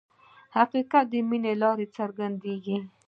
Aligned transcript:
حقیقت 0.55 1.05
د 1.09 1.13
مینې 1.29 1.53
له 1.55 1.59
لارې 1.61 1.85
څرګندېږي. 1.97 2.77